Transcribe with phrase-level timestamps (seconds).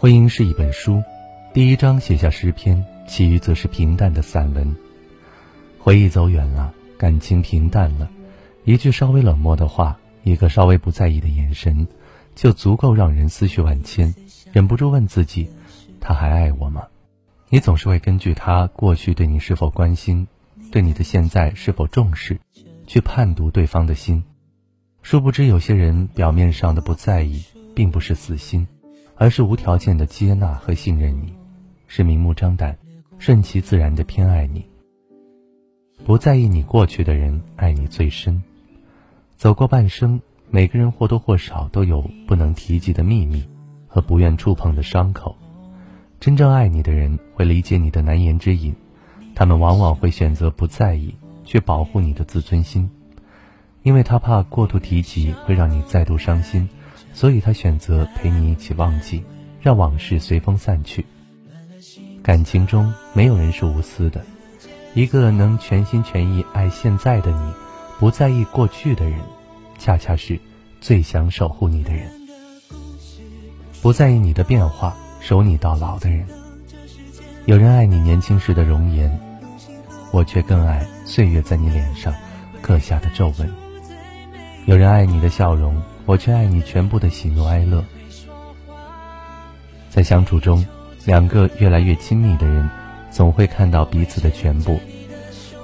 [0.00, 1.04] 婚姻是一本书，
[1.52, 4.74] 第一章写下诗篇，其余则是平淡的散文。
[5.78, 8.10] 回忆走远了，感情平淡了，
[8.64, 11.86] 一句稍微冷漠的话，一个稍微不在意的眼神，
[12.34, 14.14] 就足够让人思绪万千，
[14.52, 15.50] 忍不住问自己：
[16.00, 16.86] 他还爱我吗？
[17.50, 20.26] 你总是会根据他过去对你是否关心，
[20.72, 22.40] 对你的现在是否重视，
[22.86, 24.24] 去判读对方的心。
[25.02, 28.66] 殊不知，有些人表面上的不在意，并不是死心。
[29.20, 31.30] 而是无条件的接纳和信任你，
[31.86, 32.74] 是明目张胆、
[33.18, 34.64] 顺其自然的偏爱你。
[36.06, 38.42] 不在意你过去的人，爱你最深。
[39.36, 43.46] 走过半生，每个人或多或少都有不能提及的秘密
[43.86, 45.36] 和不愿触碰的伤口。
[46.18, 48.74] 真正爱你的人会理解你的难言之隐，
[49.34, 52.90] 他们往往会选择不在意，去保护你的自尊心，
[53.82, 56.66] 因为他怕过度提及会让你再度伤心。
[57.12, 59.22] 所以他选择陪你一起忘记，
[59.60, 61.04] 让往事随风散去。
[62.22, 64.24] 感情中没有人是无私的，
[64.94, 67.52] 一个能全心全意爱现在的你，
[67.98, 69.18] 不在意过去的人，
[69.78, 70.38] 恰恰是
[70.80, 72.10] 最想守护你的人。
[73.82, 76.26] 不在意你的变化，守你到老的人。
[77.46, 79.10] 有人爱你年轻时的容颜，
[80.12, 82.14] 我却更爱岁月在你脸上
[82.62, 83.50] 刻下的皱纹。
[84.66, 85.74] 有人爱你的笑容。
[86.10, 87.84] 我却爱你全部的喜怒哀乐，
[89.88, 90.66] 在相处中，
[91.04, 92.68] 两个越来越亲密的人，
[93.12, 94.80] 总会看到彼此的全部。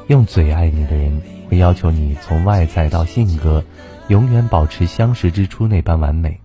[0.06, 3.64] 用嘴爱你的人，会要求你从外在到性格，
[4.06, 6.38] 永远保持相识之初那般完美；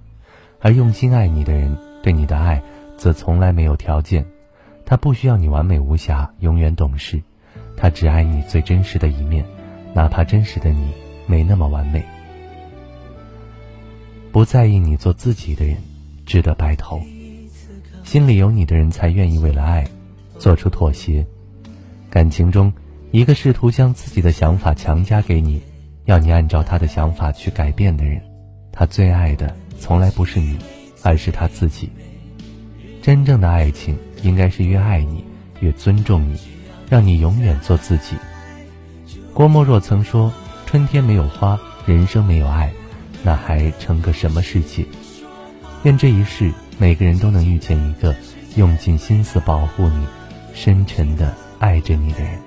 [0.62, 2.60] 而用心爱你的人，对你的爱，
[2.98, 4.26] 则从来没有条件。
[4.84, 7.22] 他不需要你完美无瑕，永远懂事，
[7.78, 9.46] 他只爱你最真实的一面，
[9.94, 10.92] 哪怕真实的你
[11.28, 12.04] 没那么完美。
[14.32, 15.76] 不在意你做自己的人，
[16.26, 17.02] 值得白头。
[18.06, 19.86] 心里有你的人才愿意为了爱，
[20.40, 21.26] 做出妥协。
[22.10, 22.72] 感情中，
[23.12, 25.62] 一个试图将自己的想法强加给你，
[26.06, 28.22] 要你按照他的想法去改变的人，
[28.72, 30.58] 他最爱的从来不是你，
[31.04, 31.90] 而是他自己。
[33.02, 35.26] 真正的爱情，应该是越爱你，
[35.60, 36.40] 越尊重你，
[36.90, 38.16] 让你永远做自己。
[39.34, 40.32] 郭沫若曾说
[40.66, 42.72] ：“春天没有花，人生没有爱。”
[43.24, 44.86] 那还成个什么世界？
[45.84, 48.16] 愿这一世，每个人都能遇见一个
[48.56, 50.06] 用尽心思保护你、
[50.54, 52.40] 深沉的爱着你的人。